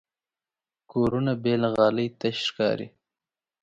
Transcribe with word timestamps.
کورونه 0.91 1.33
بې 1.43 1.53
له 1.61 1.69
غالۍ 1.75 2.07
تش 2.19 2.37
ښکاري. 2.47 2.87